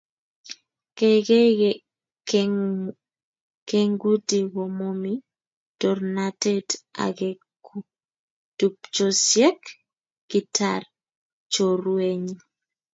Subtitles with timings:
[0.97, 1.51] Keikei
[3.69, 5.13] kengetu komomi
[5.79, 6.67] tornatet
[7.05, 7.75] akeeku
[8.57, 9.59] tuppchosiek,
[10.29, 10.81] kiitar
[11.51, 12.35] choruenyi